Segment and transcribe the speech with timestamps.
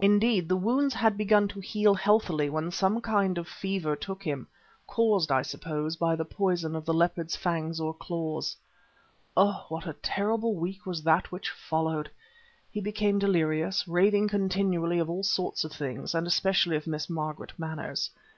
[0.00, 4.22] Indeed, the wounds had begun to heal healthily when suddenly some kind of fever took
[4.22, 4.46] him,
[4.86, 8.56] caused, I suppose, by the poison of the leopard's fangs or claws.
[9.36, 9.66] Oh!
[9.68, 12.10] what a terrible week was that which followed!
[12.70, 17.52] He became delirious, raving continually of all sorts of things, and especially of Miss Margaret
[17.58, 18.08] Manners.